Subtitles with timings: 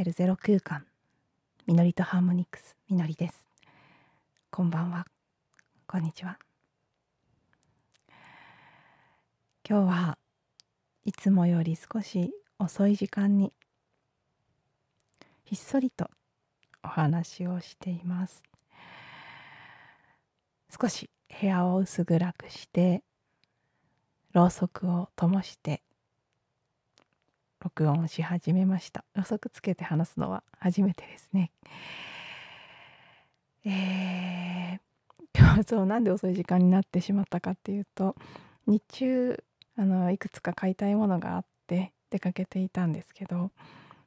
[0.00, 0.86] 自分に帰るゼロ空間
[1.66, 3.46] みのりとハーモニクスみのりです。
[4.50, 5.04] こんばんは。
[5.86, 6.38] こんにちは。
[9.68, 10.18] 今日は
[11.04, 13.52] いつもより少し遅い時間に
[15.44, 16.08] ひっそりと
[16.82, 18.42] お話をしています。
[20.80, 21.10] 少し
[21.40, 23.02] 部屋を薄暗くして
[24.32, 25.82] ろうそくを灯して
[27.62, 29.04] 録音し始めました。
[29.14, 31.52] ろうそくつけて話すのは初めてですね。
[33.66, 38.16] えー、今日 そうなんで遅い時間になってしまったかっていうと
[38.66, 39.44] 日中
[39.76, 43.50] あのいくつか買いたいものがあって出かけていたんですけど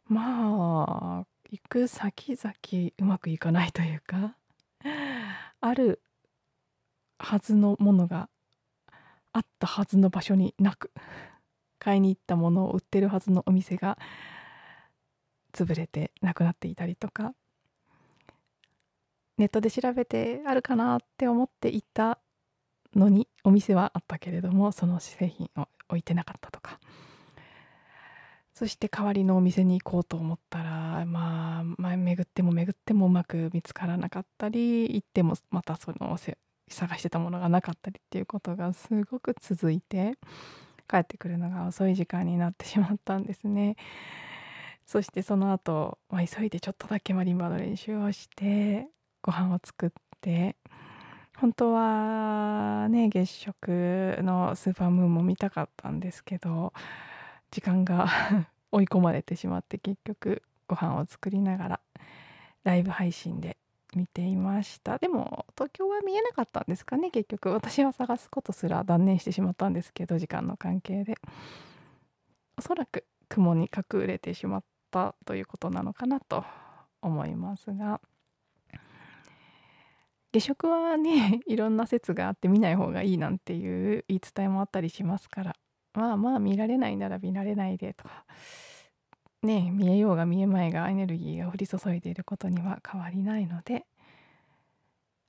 [0.06, 4.36] まあ行く先々うまくいかないというか
[5.62, 6.02] ある
[7.20, 8.30] はずのものが
[9.32, 10.92] あったはずの場所になく。
[11.84, 13.98] 買いに行ったものを売ってるはずのお店が
[15.52, 17.34] 潰れてなくなっていたりとか
[19.38, 22.20] ネットで調べてあるかなって思って行った
[22.96, 26.80] のにお店はあったけれどもその製品を置いてなかったとか。
[28.54, 36.16] そして代わりのお店に行こうと思ったらまあ前巡っても巡ってもうまく見つからなかったり行ってもまたその
[36.70, 40.20] 探してたものがなかったりっていうことがすごく続いて。
[40.94, 43.78] 帰ってくるのが遅い時間になってしまったんですね。
[44.86, 48.88] そしてその後、まあ、急いでちょっとだけマリンバの練習をして
[49.24, 49.90] ご飯を作っ
[50.22, 50.56] て
[51.38, 56.74] 本当はね月食のスーパームーンも見たかったんですけど
[57.50, 58.08] 時間が
[58.72, 61.80] 追い込まれてしまって結局ご飯を作りながら
[62.64, 63.58] ライブ配信で
[63.96, 64.98] 見ていました。
[64.98, 67.50] でも東京は見えなかったんですかね結局。
[67.50, 71.16] 私は探すことすら断念してしまったんですけど時間の関係で。
[72.58, 76.44] おそらく雲に隠れてしまったということなのかなと
[77.02, 78.02] 思いますが。
[80.32, 85.56] 下食はね いろんな説があって見ない方がいいなんていう言い伝えもあったりしますから。
[85.94, 88.26] まあまあ見られないなら見られないでとか。
[89.46, 93.86] ね見えようが見えまいがエネルギーが降り注いでいることには変わりないので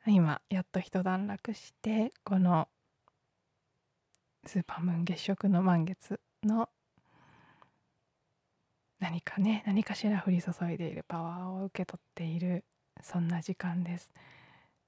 [0.07, 2.69] 今やっと一段落してこの
[4.47, 6.69] スーパームーン月食の満月の
[9.01, 12.65] 何かね何かしら降り注いでいるパワーを受け取っている
[13.03, 14.13] そんな時間です。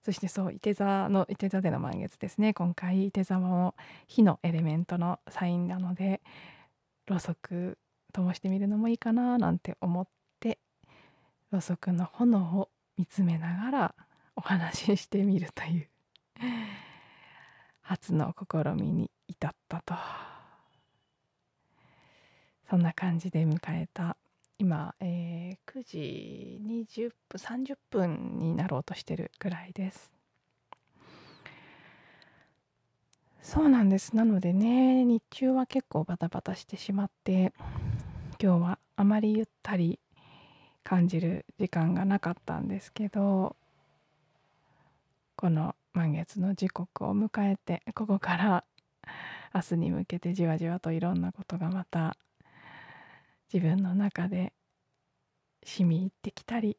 [0.04, 2.54] そしてそう伊手座の伊手座での満月ですね。
[2.54, 3.74] 今回伊手座も
[4.06, 6.20] 火のエレメントのサインなので
[7.06, 7.78] ろうそく
[8.16, 10.08] 灯してみるのもいいかななんて思っ
[10.40, 10.58] て
[11.50, 13.94] ろうそくの炎を見つめながら
[14.36, 15.88] お話ししてみるという
[17.82, 19.94] 初の試みに至ったと。
[22.68, 24.16] そんな感じで迎えた
[24.58, 26.60] 今、えー、9時
[26.98, 30.12] 20分30分になろうとしてるくらいです。
[33.40, 34.16] そうなんです。
[34.16, 37.52] なのでね日中は結構バタバタしてしまって
[38.38, 39.98] 今日はあまりゆったり
[40.84, 43.56] 感じる時間がなかったんですけど
[45.36, 48.64] この満月の時刻を迎えてここから
[49.54, 52.16] 明日に向けてじわじわといろんなことがまた
[53.52, 54.52] 自分の中で
[55.64, 56.76] 染み入ってきたり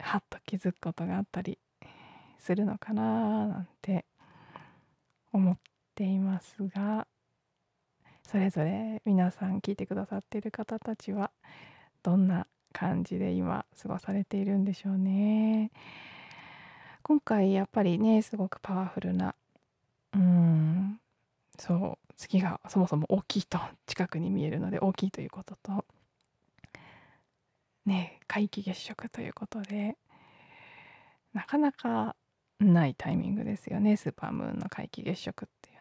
[0.00, 1.58] はっと気づくことがあったり
[2.40, 4.04] するのかななんて
[5.32, 5.58] 思っ
[5.94, 7.06] ていますが
[8.32, 11.30] それぞれ皆さん聞いてくださっている方たちは
[12.02, 15.70] どんな感じで今過ごされているんでしょうね。
[17.02, 19.34] 今回やっぱりねすごくパワフルな
[20.14, 20.98] うん
[21.58, 25.84] そう月がそもそも大きいと近くに見えるので大きいということと
[27.84, 29.98] ね皆既月食ということで
[31.34, 32.16] なかなか
[32.60, 35.71] ないタイミングですよねスーパームーンの皆既月食って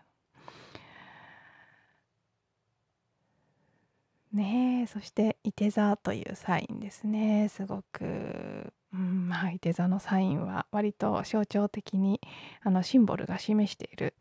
[4.34, 7.50] ねそしていて座というサインですね。
[7.50, 12.22] すごく、うん、まあいて座のサインは割と象徴的に
[12.64, 14.16] あのシンボルが示している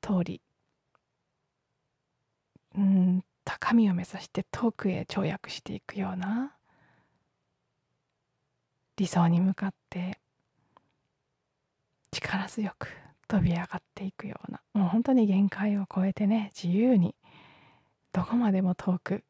[0.00, 0.40] 通り、
[2.76, 6.54] うん、高みを目指して遠くへ跳躍していくような
[8.96, 10.18] 理想に向かって
[12.10, 12.88] 力強く
[13.26, 17.14] 飛び上がっていくようなもう本当に限界を超えてね自由に
[18.12, 19.24] どこまでも遠く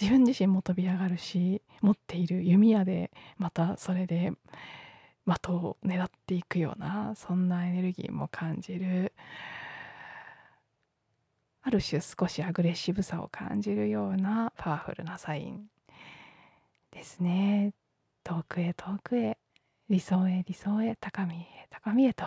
[0.00, 4.32] 自分自身も飛び上がるし持っている弓矢でまたそれで
[5.26, 9.12] 的を狙っていくようなそんなエネルギーも感じる。
[11.62, 15.66] ある種少しアグレッシブさを感じるようなパワフルなサイン
[16.90, 17.74] ですね。
[18.24, 19.36] 遠くへ遠くへ
[19.90, 22.24] 理想へ理想へ高みへ高みへと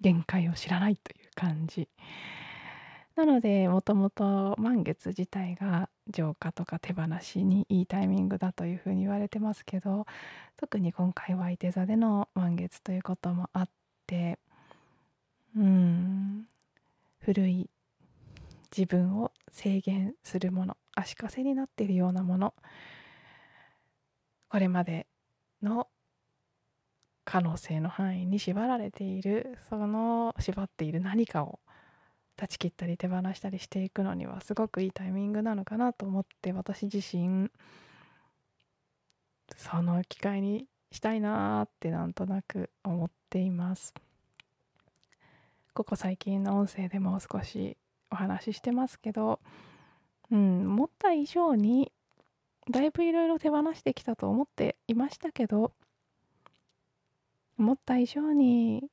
[0.00, 1.88] 限界を知らないという感じ。
[3.16, 10.06] なのでもともと満月自体が浄化とか手放しにいいタイミングだというふうに言われてますけど
[10.56, 13.68] 特に今回は伊手座での満月ということもあっ
[14.06, 14.38] て
[15.56, 16.46] うん
[17.20, 17.68] 古い
[18.76, 22.54] 自分を制限するもの足かせになっているようなもの
[24.48, 25.06] これまで
[25.62, 25.88] の
[27.24, 31.58] 可能性の範囲に縛られているその縛っている何かを
[32.36, 37.50] 断ち切ったり手放したりしていくのにはすごくいいタイミングなのかなと思って私自身。
[39.56, 43.94] その機会にしたいなーってなんとなく思っています。
[45.72, 47.76] ここ最近の音声でも少し
[48.10, 49.40] お話ししてますけど
[50.30, 51.92] うん思った以上に
[52.70, 55.72] だいぶいろいろ手放してきたと思っていましたけど
[57.58, 58.84] 思った以上に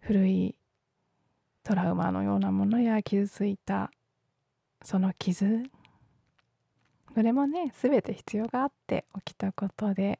[0.00, 0.56] 古い
[1.70, 3.92] トラウマのようなものや傷ついた
[4.82, 5.62] その傷
[7.14, 10.18] それもね全て必要があって起きたことで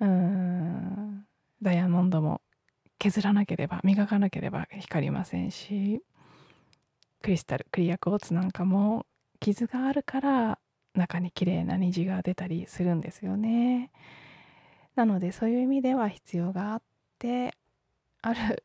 [0.00, 1.24] うーん
[1.62, 2.40] ダイヤモンドも
[2.98, 6.02] 削らなければ磨かなければ光りませんし
[7.22, 9.06] クリスタルクリアクォーツなんかも
[9.38, 10.58] 傷があるから
[10.96, 13.92] 中に綺麗な虹が出たりするんですよね。
[14.96, 16.82] なのでそういう意味では必要があっ
[17.20, 17.54] て
[18.22, 18.64] ある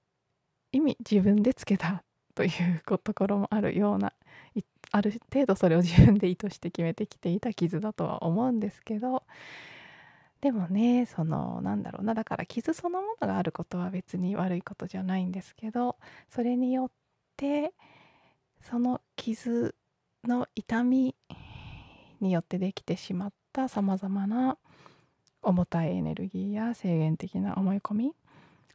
[0.71, 2.03] 意味自分でつけた
[2.35, 4.13] というところもあるような
[4.91, 9.23] ある程度それを自分で意図して決めてきていた傷だとは思うんですけど
[10.41, 15.97] でもねそのなんだろうなだから傷そのものがあることは別に悪いことじゃないんですけど
[16.29, 16.91] それによっ
[17.35, 17.73] て
[18.61, 19.75] その傷
[20.23, 21.15] の痛み
[22.21, 24.57] によってできてしまったさまざまな
[25.41, 28.13] 重たいエネルギーや制限的な思い込み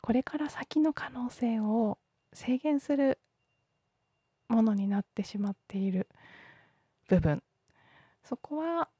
[0.04, 1.96] これから先の可能性を
[2.34, 3.18] 制限する
[4.50, 6.08] ものになってしまっている
[7.08, 7.42] 部分。
[8.22, 8.90] そこは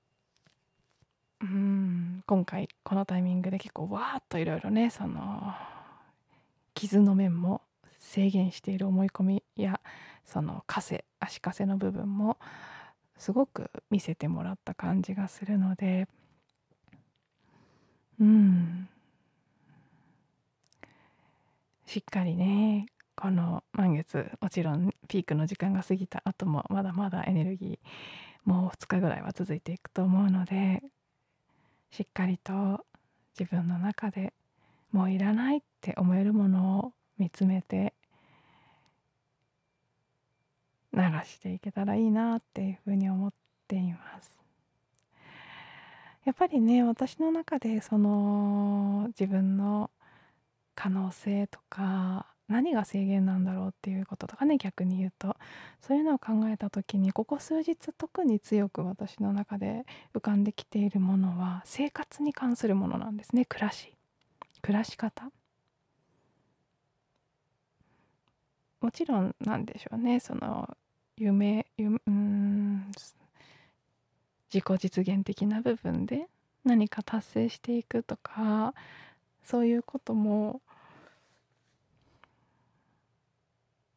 [1.43, 5.53] うん今回このタイミングで結構わーっといろいろねその
[6.73, 7.61] 傷の面も
[7.99, 9.83] 制限している思い込みや
[10.25, 12.39] その枷足かせの部分も
[13.19, 16.09] すごく見せてもらった感じがするので
[18.19, 18.89] うん。
[21.87, 22.87] しっかりね
[23.17, 30.83] この満月もちろんピークの時間が過ぎた後もまだまだエネルギーもう2日ぐらいは続いていくと思うので
[31.91, 32.85] しっかりと
[33.39, 34.33] 自分の中で
[34.93, 37.95] もういらないって思えるものを見つめて
[40.93, 43.33] 流していけたらいいなっていうふうに思っ
[43.67, 44.39] ています。
[46.25, 49.91] やっぱりね私の中でその自分の
[50.75, 55.37] 可能性とか何が制限なんだろうっていうこととかね逆に言うと。
[55.81, 59.85] そういうのを考えた時にここ数日特に強く私の中で
[60.15, 63.45] 浮かんできているものは生活に関するものなんですね。
[63.45, 63.95] 暮らし。
[64.63, 65.31] 暮らし方。
[68.81, 70.21] もちろんなんでしょうね。
[70.21, 70.69] その
[71.17, 72.91] 夢夢うん
[74.53, 76.29] 自己実現的な部分で
[76.65, 78.75] 何か達成していくとか
[79.43, 80.61] そういうことも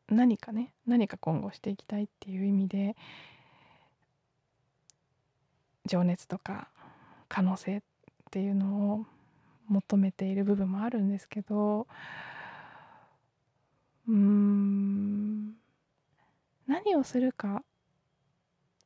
[0.09, 2.95] 何かね何か今後していきたいっていう意味で
[5.85, 6.69] 情熱とか
[7.27, 7.81] 可能性っ
[8.31, 9.05] ていうのを
[9.67, 11.87] 求めている部分もあるんですけど
[14.07, 15.53] うん
[16.67, 17.63] 何をするか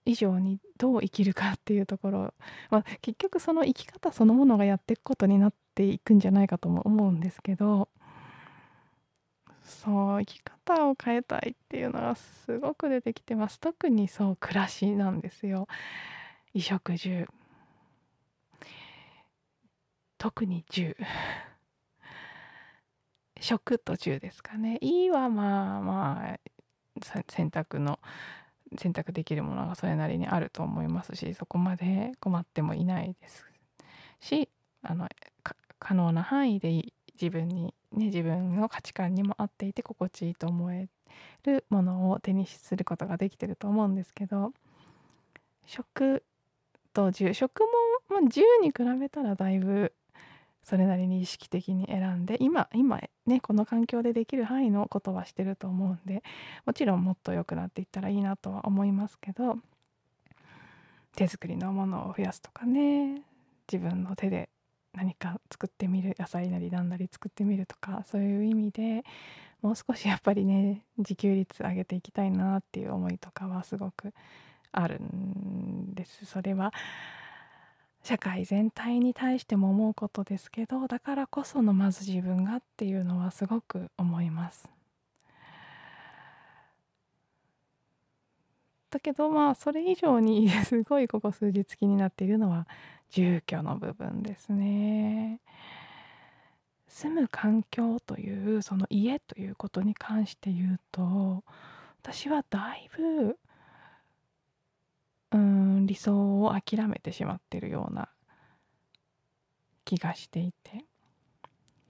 [0.05, 2.33] 以上にどう生きるかっていうところ、
[2.71, 7.89] まあ、結局その生き方そのものがやっていくことになっていくんじゃないかとも思うんですけど
[9.71, 13.59] そう生き方を変えたいっていうのがすごく出てきてます。
[13.59, 15.67] 特にそう暮らしなんですよ。
[16.53, 17.27] 衣食住。
[20.17, 20.95] 特に住。
[23.39, 24.77] 食と住ですかね。
[24.81, 26.39] いいはまあまあ
[27.29, 27.99] 選択の
[28.77, 33.45] 選択できるものがそれなりにあると思いますしそこまで困ってもいないです
[34.21, 34.49] し
[34.83, 35.09] あの
[35.79, 36.93] 可能な範囲でいい。
[37.19, 40.87] 自分に、ね、自分の価値観にも合っていて心地いいと思え
[41.45, 44.53] るものを手にすることができてると思うんですけど
[45.65, 46.23] 食
[46.93, 47.67] と住食も、
[48.09, 49.93] まあ、住に比べたらだいぶ
[50.63, 56.23] それなりに意識的に選んで今今ねこの環境でできる範囲のことはしてると思うんで
[56.65, 59.57] もちろんもっと良くなっていったらいいなとは思いますけど
[61.15, 63.23] 手作りのものを増やすとかね
[63.71, 64.49] 自分の手で
[64.93, 69.03] 何か作ってみる野菜なりなんなり作ってみるとかそういう意味で
[69.61, 74.13] もう少しやっぱりね自給率上げていきたいなっていう思いとかはすごく
[74.71, 76.25] あるんです。
[76.25, 76.73] それは
[78.03, 84.80] 社会全体に対しても思うことですけどだからこそのまず自分がっていうのはすごく思います。
[88.91, 92.67] だけどまあそれ以上に すごいここ数日気になっているのは
[93.09, 95.39] 住居の部分ですね。
[96.87, 101.43] 住む環境というその家ということに関して言うと
[102.01, 103.39] 私はだいぶ
[105.31, 108.09] うん理想を諦めてしまっているような
[109.85, 110.83] 気がしていて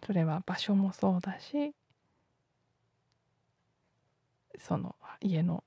[0.06, 1.74] それは場所もそうだし
[4.60, 5.64] その家の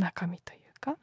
[0.00, 0.96] 中身というか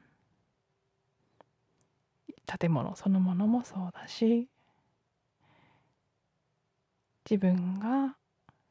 [2.60, 4.48] 建物そのものもそうだし
[7.30, 8.16] 自分が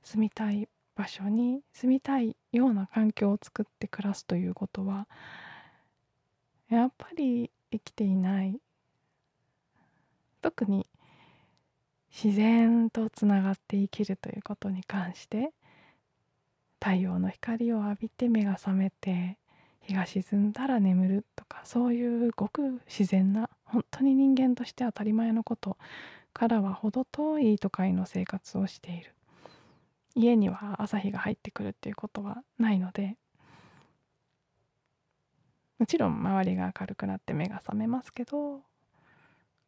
[0.03, 5.07] 住みたい場所に住みたいような環境を作って暮らすということは
[6.71, 8.59] やっぱり生きていない。
[10.43, 10.87] 特に
[12.23, 15.51] 自然とつながって生きるということに関して
[16.81, 19.39] 太陽の光を浴びて目が覚めて
[19.87, 25.77] 日が沈んだら眠るとかそういうごく自然な本当に人間として当たり前のこと
[26.33, 29.15] からは程遠い都会の生活をしている。
[30.15, 33.19] 家には朝日が入ってくるっていうことはないので
[35.79, 38.63] もちろん周りが明るくなって目が覚めますけど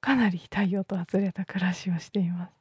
[0.00, 2.52] かなり太陽とはずれた暮らしをしています。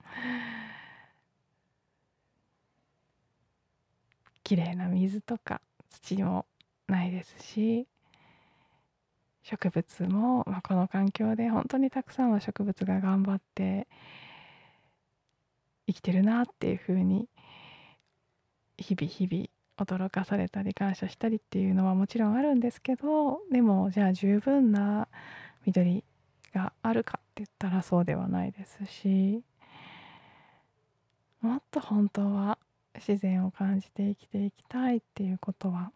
[4.44, 5.60] 綺麗な水とか
[5.90, 6.46] 土も
[6.88, 7.86] ないですし
[9.42, 13.86] 植物も、まあ、この環境で本当にたくさんの植物が頑張って
[15.86, 17.28] 生きてるなっていうふうに
[18.76, 19.46] 日々日々
[19.78, 25.06] 驚かされたり感謝したりっていうのはもちろんあるんですけどでもじゃあ十分な
[25.64, 26.02] 緑
[26.52, 29.42] があるかって言ったらそうではないですし
[31.40, 32.58] もっと本当は
[32.96, 35.92] 自然を感じて生きていきたいっていうことは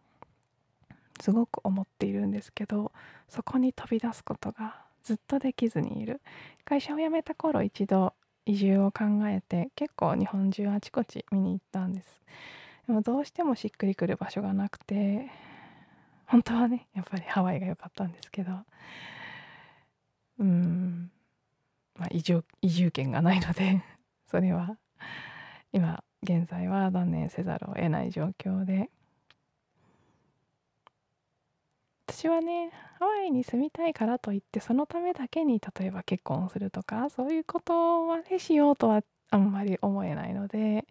[1.21, 2.91] すごく思っているんですけど
[3.29, 6.21] そこに飛び出すことがずっとできずにいる。
[6.65, 8.13] 会社を辞めた頃一度
[8.45, 12.21] 移住を考えて結構日本中あちこち見に行ったんです。
[12.87, 15.29] でもどうしてもしっくりくる場所がなくて
[16.25, 18.51] 本当はねやっぱりハワイが良かったんですけど
[20.39, 21.11] うん
[21.97, 23.83] まあ移住移住権がないので
[24.29, 24.77] それは
[25.71, 28.89] 今現在は断念せざるを得ない状況で。
[32.21, 39.01] 私はねハワイに住みたいからといってそのためだけに例えば結婚するとかそういうことはねしようとは
[39.31, 40.85] あんまり思えないので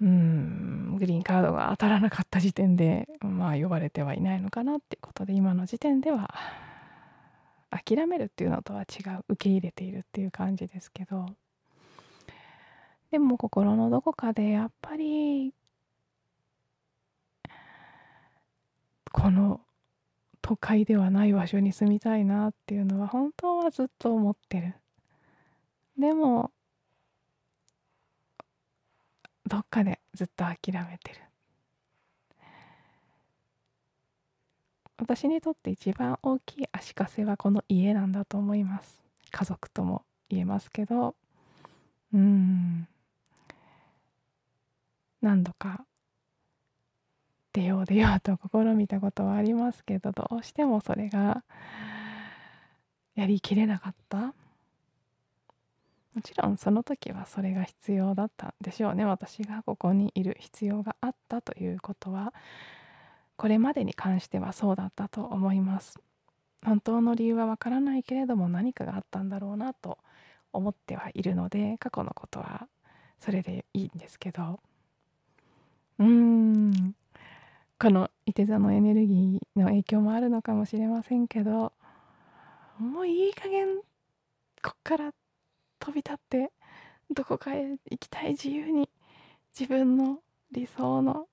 [0.00, 6.32] うんグリーンカードが当たらなかった時点でまあ呼ばれてはいないのかなっていうことで今の時点では
[7.68, 11.26] 諦めるっていうのとは違う受け入れているっていう感じですけど。
[13.10, 15.54] でも心のどこかでやっぱり
[19.20, 19.60] この
[20.40, 24.74] 都会ではない場所に住みたいなっていうのは本当はずっと思ってる。
[25.98, 26.52] でも
[29.46, 31.20] どっかでずっと諦めてる。
[34.98, 39.02] 私にとって一番大きい足かせはこの家なんだと思います。
[39.30, 41.14] 家族とも言えますけど。
[42.12, 42.86] うん。
[45.20, 45.84] 何度か
[47.52, 51.42] 出よう出ようと試みたことはありますけどどうしてもそれが
[53.14, 54.34] やりきれなかった。
[56.14, 59.04] もちろんその時はそれが必要だったんでしょうね。
[59.04, 62.34] 私がここにいる必要があったということは
[63.36, 65.98] これまでに関してはそうだったと思います。
[66.64, 69.98] 本当の理由はわからないけれども何かがあったんだろうなと
[70.52, 72.66] 思ってはいるので過去のことは
[73.20, 74.60] それでいいんですけど。
[75.98, 76.94] うーん。
[77.80, 81.72] このいて座のエネルギーの影響もあるのかもしれませんけど
[82.78, 83.76] もういい加減
[84.62, 85.12] こっから
[85.78, 86.50] 飛び立って
[87.14, 88.88] どこかへ行きたい自由に
[89.58, 90.18] 自分の
[90.50, 91.26] 理想の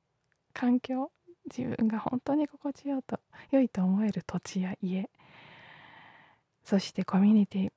[0.53, 1.11] 環境
[1.55, 5.09] 自分が本当に心地よと良いと思える土地や家
[6.63, 7.71] そしてコミュニティ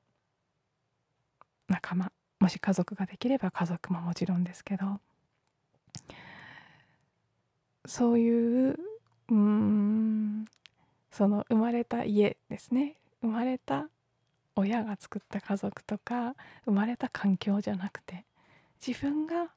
[1.68, 5.00] 仲間もし家族ができれば家族ももちろんですけど
[7.88, 8.76] そういう
[9.30, 10.44] うん
[11.10, 13.88] その生まれた家ですね生まれた
[14.56, 16.34] 親が作った家族とか
[16.66, 18.26] 生まれた環境じゃなくて
[18.86, 19.48] 自分が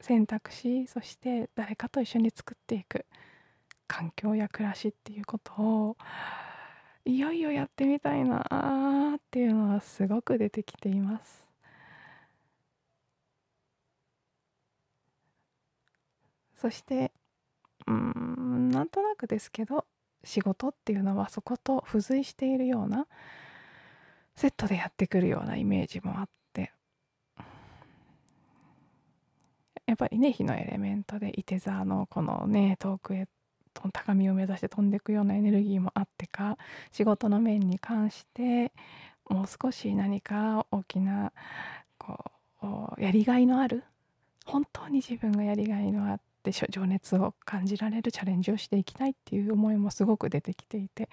[0.00, 3.06] 選択しそして誰かと一緒に作っていく
[3.86, 5.96] 環境や暮らしっていうことを
[7.06, 11.51] いよいよやってみたいなっていうのはすごく出てきています。
[16.62, 17.10] そして
[17.88, 19.84] うんなんとなくですけど
[20.22, 23.08] 仕事っていうのはそこと付随しているような
[24.36, 26.72] セットでやってくるようなイメージもあって。
[29.86, 33.26] やっぱりね火のエレメントでいて座のこのね遠くへ
[33.92, 36.56] 高みを目指して飛んでいくようなエネルギーもあってか
[36.92, 38.72] 仕事の面に関して
[39.28, 41.32] もう少し何か大きな
[41.98, 42.24] こ
[42.62, 43.82] うやりがいのある
[44.46, 51.08] 本当に自分がやりがいのあって情熱を感じられるチャレンジをしていきたいっていう思いもすごく出てきていて。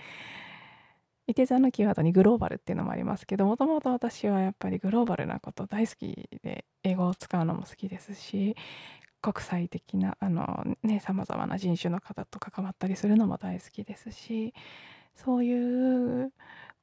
[1.28, 8.56] いて座のキーワードにグローバルっていうのもありますけどもともと私はやっぱりグローバルなこと大好きで英語を使うのも好きですし
[9.22, 14.56] 国際的なあのねさまざまな人種の方と関わったりするのも大好きですし
[15.16, 16.34] そういう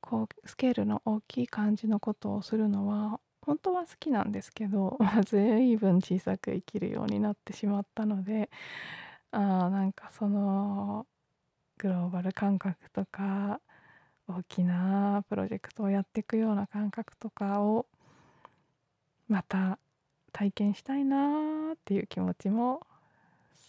[0.01, 8.51] こうスケールの大きい感じのことをするのは本当は好きなんですけど、 まあ、随分小さく生きるようになってしまったので
[9.31, 11.07] あなんかその
[11.79, 13.61] グローバル感覚とか
[14.29, 17.87] 大きなプロジェクトをやっていくような感覚とかを
[19.29, 19.79] また
[20.33, 22.87] 体験したいなっていう気持ちも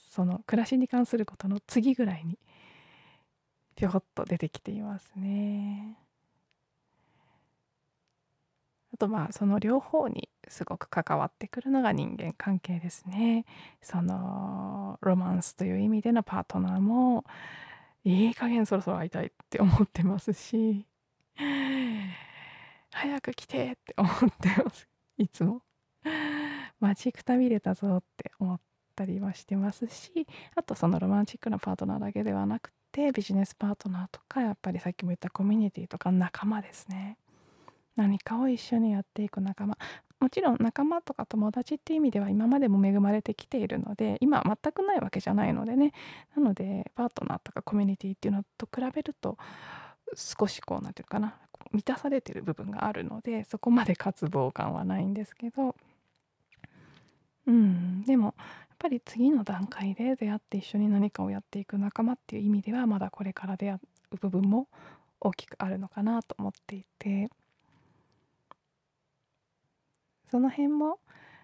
[0.09, 2.39] その暮らしに関することの次ぐらいに
[3.75, 6.06] ぴょこっと出てきていますね。
[8.97, 13.45] とまあその両方にすごく関わってくるのが人間関係ですね。
[13.81, 17.25] そのロマンスという意味でのパートナーも
[18.03, 20.85] いい加減そろそろ会いたいって思ってますし
[22.91, 25.61] 早く来てって思ってますいつも。
[26.79, 28.59] 待ちくたびれたぞって思っ
[28.95, 37.17] たりはしてますしあとそのロマンチックなパートナーだけではなくてビジネスパートナーとかやっぱりさっきも言ったコミュニティとか仲間ですね
[37.97, 39.77] 何かを一緒にやっていく仲間。
[40.19, 45.91] もちろん仲間とか友達っていう意味では今までも恵まれてきているので今全くないわけじゃないのでね。
[46.35, 49.37] なのでパートナーとかコミュニティっていうのと比べると
[50.15, 51.35] 少しこう何て言うかな。
[51.73, 55.75] 満たされてる部分があるのでそこまで渇望感はないんですけど。
[57.47, 63.79] うん、でもやっぱり次の段階で出会って一緒に何かをやっていく仲間っていう意味ではまだこれから出会
[64.11, 64.67] う部分も
[65.21, 67.29] 大きくあるのかなと思っていて。
[70.29, 70.99] その辺も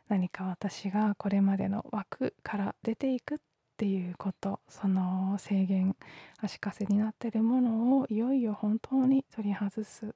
[0.10, 3.38] 何か私がこれまでの枠から出ていくっ
[3.78, 5.96] ていうことその制限
[6.42, 10.10] 足かせになってるものをいよいよ本当に取り外すっ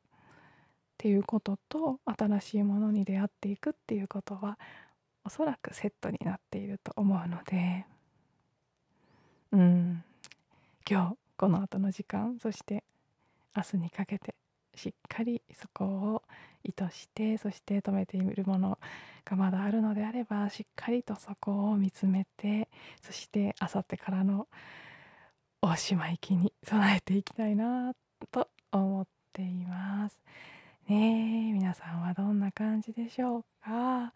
[0.97, 4.57] ていうことと新しいものに出会っていくっていうことは
[5.23, 7.85] おそらくセットになっていると思うので。
[9.51, 10.03] うん。
[10.89, 12.83] 今日この後の時間そして
[13.55, 14.35] 明日にかけて
[14.77, 16.23] しっかりそこを
[16.63, 18.79] 意図してそして止めているもの
[19.25, 22.69] がまだあるのであればしっかりとそこを見つめて
[23.01, 24.47] そしてあさってからの
[25.61, 27.93] 大島行きに備えていきたいな
[28.31, 30.19] と思っています。
[30.87, 34.13] ねえ皆さんはどんな感じでしょうか？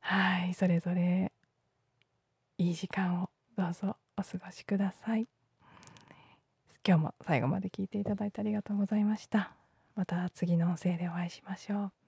[0.00, 1.30] はいそれぞれ
[2.58, 5.26] いい時間をどうぞお過ごしください
[6.86, 9.54] 今日も最後まで聞いていただいてありがとうございました。
[9.94, 12.01] また次の音声でお会いしましょう。